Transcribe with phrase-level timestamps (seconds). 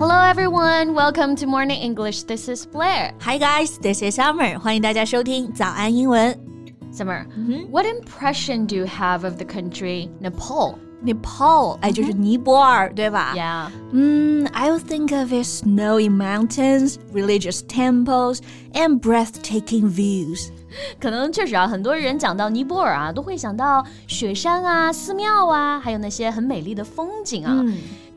[0.00, 2.24] Hello everyone, welcome to Morning English.
[2.24, 3.12] This is Blair.
[3.20, 4.58] Hi guys, this is Summer.
[4.58, 6.38] 欢迎大家收听早安英文。
[6.92, 7.26] Summer,
[7.70, 10.74] what impression do you have of the country Nepal?
[11.04, 13.68] Nepal，哎，就是尼泊尔，对吧 Yeah.
[13.92, 18.38] 嗯，I would think of its snowy mountains, religious temples,
[18.72, 20.48] and breathtaking views.
[20.98, 27.62] 可能确实啊，很多人讲到尼泊尔啊，都会想到雪山啊、寺庙啊，还有那些很美丽的风景啊。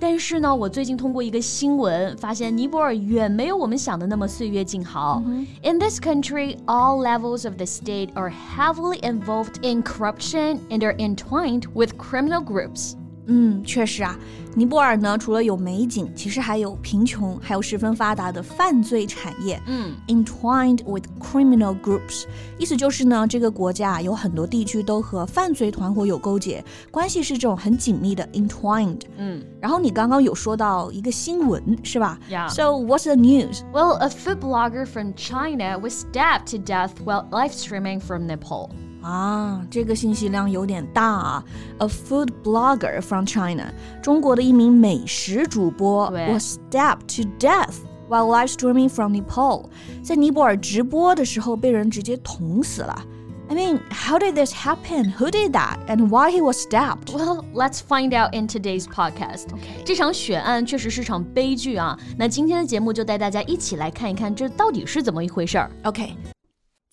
[0.04, 5.22] 但是呢，我最近通过一个新闻发现，尼泊尔远没有我们想的那么岁月静好。
[5.62, 11.66] In this country, all levels of the state are heavily involved in corruption and are entwined
[11.74, 12.96] with criminal groups.
[13.32, 14.18] 嗯，确实啊，
[14.56, 19.62] 尼泊尔呢，除了有美景，其实还有贫穷，还有十分发达的犯罪产业。
[19.68, 22.24] 嗯，entwined with criminal groups，
[22.58, 29.02] 意思就是呢，这个国家啊有很多地区都和犯罪团伙有勾结，关系是这种很紧密的 entwined。
[29.18, 32.50] 嗯然后你刚刚有说到一个新闻是吧 Yeah.
[32.50, 33.62] So what's the news?
[33.72, 38.72] Well, a food blogger from China was stabbed to death while live streaming from Nepal.
[39.04, 41.44] 啊，这个信息量有点大啊。
[41.78, 47.76] A food blogger from China，中国的一名美食主播对 was stabbed to death
[48.10, 49.66] while live streaming from Nepal，
[50.04, 53.06] 在尼泊尔直播的时候被人直接捅死了。
[53.52, 55.12] I mean, how did this happen?
[55.18, 55.80] Who did that?
[55.88, 57.12] And why he was stabbed?
[57.12, 59.48] Well, let's find out in today's podcast.
[59.48, 59.84] Okay.
[59.84, 61.98] 这场血案确实是场悲剧啊。
[62.16, 65.72] 那今天的节目就带大家一起来看一看，这到底是怎么一回事儿。
[65.84, 66.12] Okay.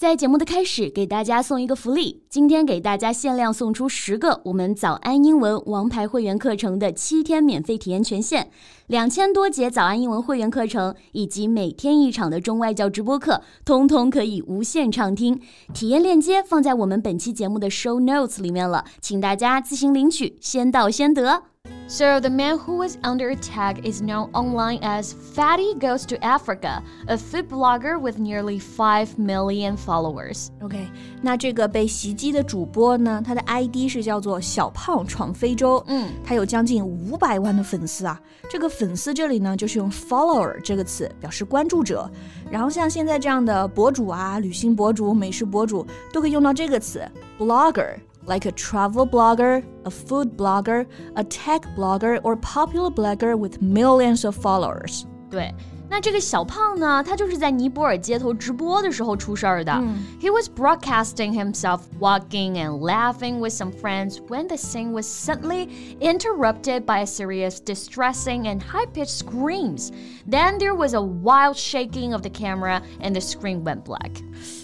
[0.02, 8.50] 在节目的开始，给大家送一个福利，今天给大家限量送出十个我们早安英文王牌会员课程的七天免费体验权限，
[8.88, 15.40] 两千多节早安英文会员课程以及每天一场的中外教直播课，通通可以无限畅听。
[15.72, 21.44] 体验链接放在我们本期节目的 show notes 里面了，请大家自行领取，先到先得。
[21.91, 27.17] So the man who was under attack is known online as Fatty Goes to Africa, a
[27.17, 30.49] food blogger with nearly 5 million followers.
[30.63, 30.85] OK，
[31.23, 38.21] 那这个被袭击的主播呢，他的 ID 是叫做小胖闯非洲，嗯，他有将近五百万的粉丝啊。
[38.51, 42.11] 这个粉丝这里呢，就是用 follower 这个词表示关注者。
[42.51, 47.09] 然后像现在这样的博主啊，旅行博主、美食博主都可以用到这个词
[47.39, 47.95] blogger。
[48.31, 54.25] Like a travel blogger, a food blogger, a tech blogger, or popular blogger with millions
[54.25, 55.05] of followers.
[55.31, 55.55] 对，
[55.89, 59.73] 那这个小胖呢，他就是在尼泊尔街头直播的时候出事儿的。
[60.21, 65.69] He was broadcasting himself walking and laughing with some friends when the scene was suddenly
[66.01, 69.91] interrupted by a series of distressing and high-pitched screams.
[70.29, 74.11] Then there was a wild shaking of the camera and the screen went black.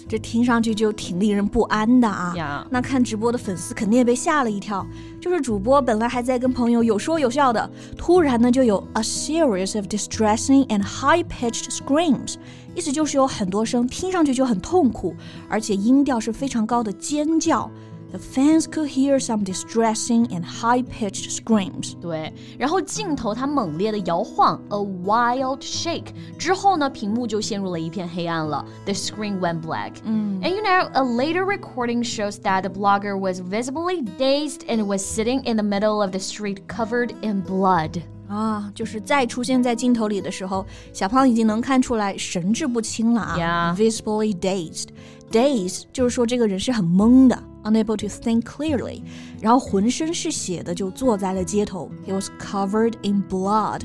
[0.08, 2.32] 这听上去就挺令人不安的啊。
[2.36, 4.86] 呀那看直播的粉丝肯定也被吓了一跳。
[5.20, 12.36] 就是主播本来还在跟朋友有说有笑的，突然呢就有 a series of distressing and high-pitched screams，
[12.74, 15.14] 意思就是有很多声听上去就很痛苦，
[15.48, 17.70] 而且音调是非常高的尖叫。
[18.11, 21.95] The fans could hear some distressing and high-pitched screams.
[21.99, 29.93] 对，然后镜头它猛烈的摇晃，a wild shake，之后呢，屏幕就陷入了一片黑暗了，the screen went black。
[30.03, 35.41] 嗯，and you know a later recording shows that the blogger was visibly dazed and was sitting
[35.45, 38.03] in the middle of the street covered in blood。
[38.27, 43.75] 啊，就是再出现在镜头里的时候，小胖已经能看出来神志不清了啊 Yeah.
[43.77, 49.01] visibly dazed。Dazed 就是说这个人是很懵的，unable to think clearly，
[49.41, 51.89] 然后浑身是血的就坐在了街头。
[52.05, 53.81] He was covered in blood.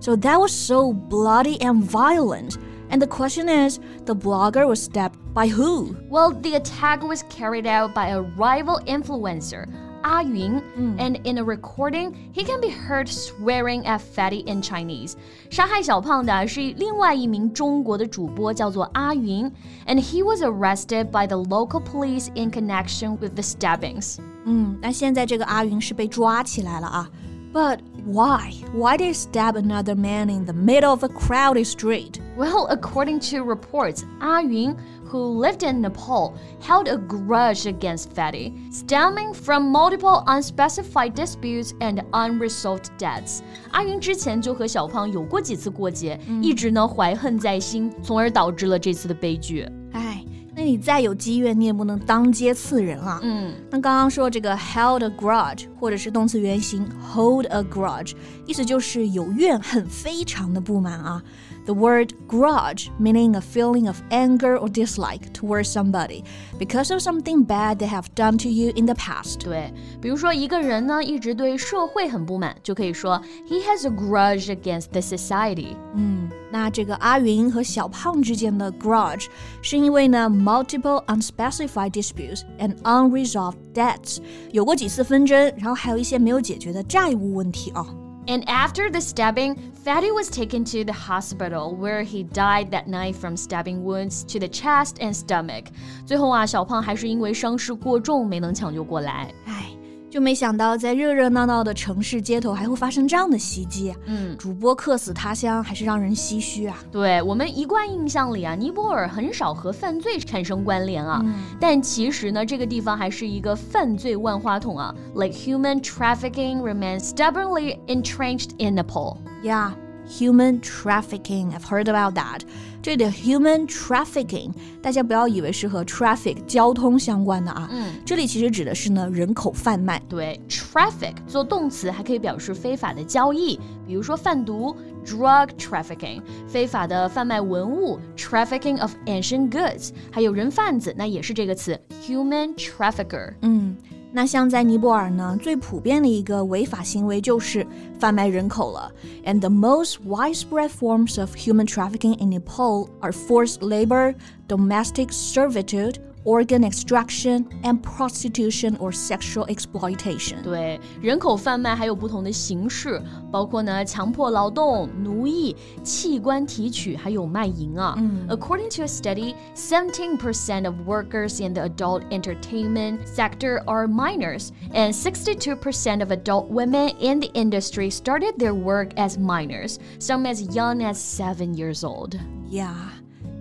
[0.00, 2.54] So that was so bloody and violent.
[2.88, 5.96] And the question is, the blogger was stabbed by who?
[6.08, 9.66] Well, the attack was carried out by a rival influencer.
[10.02, 10.62] Ah Yun,
[10.98, 15.14] and in a recording, he can be heard swearing at Fatty in Chinese.
[15.50, 19.50] 杀害小胖的是另外一名中国的主播，叫做阿云，
[19.86, 24.18] and he was arrested by the local police in connection with the stabbings.
[24.44, 27.10] 嗯，那现在这个阿云是被抓起来了啊。
[27.52, 28.52] But why?
[28.72, 32.20] Why did he stab another man in the middle of a crowded street?
[32.36, 34.76] Well, according to reports, Ah Yun,
[35.10, 42.02] who lived in Nepal, held a grudge against Fatty, stemming from multiple unspecified disputes and
[42.12, 43.40] unresolved debts.
[43.70, 49.68] 阿云之前就和小胖有过几次过节，一直呢怀恨在心，从而导致了这次的悲剧。
[49.92, 50.24] 哎，
[50.54, 53.20] 那你再有积怨，你也不能当街刺人啊。
[53.22, 58.14] 嗯，那刚刚说这个 held a grudge，或者是动词原形 hold a grudge，
[58.46, 61.22] 意思就是有怨恨，非常的不满啊。
[61.64, 66.22] The word grudge meaning a feeling of anger or dislike towards somebody
[66.58, 69.40] because of something bad they have done to you in the past.
[69.40, 75.74] 对，比如说一个人呢一直对社会很不满，就可以说 he has a grudge against the society。
[75.94, 79.26] 嗯，那这个阿云和小胖之间的 grudge
[79.60, 84.18] 是因为呢 multiple unspecified disputes and unresolved debts
[84.52, 87.84] 有过几次纷争，然后还有一些没有解决的债务问题啊。
[88.26, 93.14] And after the stabbing, Fatty was taken to the hospital where he died that night
[93.14, 95.66] from stabbing wounds to the chest and stomach.
[96.04, 99.32] 最后啊，小胖还是因为伤势过重没能抢救过来。
[99.46, 99.70] 唉。
[100.11, 103.95] 就没想到，在热热闹闹的城市街头还会发生这样的袭击。
[104.07, 106.77] 嗯，主播客死他乡，还是让人唏嘘啊。
[106.91, 111.23] 对我们一贯印象里啊，尼泊尔很少和犯罪产生关联啊。
[111.61, 114.93] 但其实呢，这个地方还是一个犯罪万花筒啊。
[115.15, 119.15] Like human trafficking remains stubbornly entrenched in Nepal.
[119.41, 119.71] Yeah.
[120.10, 122.42] Human trafficking, I've heard about that.
[122.80, 130.00] 这里的 human trafficking，大家不要以为是和 traffic 交通相关的啊，嗯，这里其实指的是呢人口贩卖。
[130.08, 143.34] 对，traffic 做动词还可以表示非法的交易，比如说贩毒 drug trafficking，非法的贩卖文物 trafficking of ancient goods，还有人贩子，那也是这个词 human trafficker。
[143.42, 143.76] 嗯。
[144.12, 147.66] 那像在尼泊尔呢，最普遍的一个违法行为就是
[147.98, 148.90] 贩卖人口了。
[149.24, 154.14] And the most widespread forms of human trafficking in Nepal are forced labor,
[154.48, 160.42] domestic servitude, organ extraction and prostitution or sexual exploitation。
[160.42, 163.00] 对，人口贩卖还有不同的形式，
[163.30, 165.54] 包括呢强迫劳动、奴役、
[165.84, 167.94] 器官提取，还有卖淫啊。
[167.96, 176.00] 嗯，According to a study, 17% of workers in the adult entertainment sector are minors, and 62%
[176.00, 180.98] of adult women in the industry started their work as minors, some as young as
[180.98, 182.18] seven years old.
[182.50, 182.74] Yeah.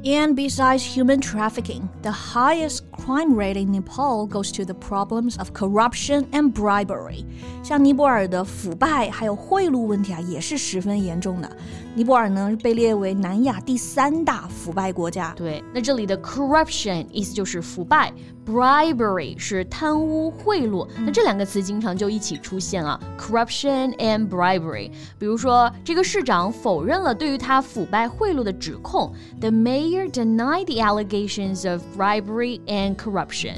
[0.03, 5.51] And besides human trafficking, the highest crime rate in Nepal goes to the problems of
[5.51, 7.25] corruption and bribery.
[7.63, 11.57] 像尼泊尔的腐败还有贿赂问题啊，也是十分严重的。
[12.00, 15.33] 尼泊尔呢被列为南亚第三大腐败国家。
[15.36, 18.13] 对，那这里的 corruption 意思就是腐败，
[18.45, 20.88] bribery 是贪污贿赂。
[21.06, 24.92] 那这两个词经常就一起出现啊，corruption and bribery。
[25.18, 33.56] 比如说，这个市长否认了对于他腐败贿赂的指控，the mayor denied the allegations of bribery and corruption。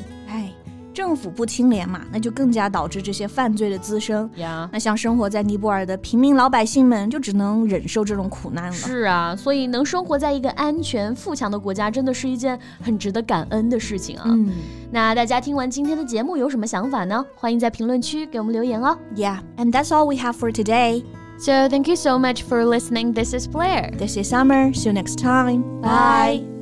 [0.92, 1.02] 哎。
[1.02, 4.30] 政府不清廉嘛，那就更加导致这些犯罪的滋生。
[4.36, 8.72] 呀，那像生活在尼泊尔的平民老百姓们，就只能忍受这种苦难了。
[8.72, 14.24] 是啊，所以能生活在一个安全富强的国家，真的是一件很值得感恩的事情啊。
[14.26, 14.50] 嗯，
[14.90, 17.24] 那大家听完今天的节目有什么想法呢？
[17.34, 18.96] 欢迎在评论区给我们留言哦。
[19.16, 21.02] Yeah, and that's all we have for today.
[21.38, 23.12] So thank you so much for listening.
[23.12, 23.90] This is Blair.
[23.98, 24.72] This is Summer.
[24.72, 25.64] See you next time.
[25.80, 26.61] Bye.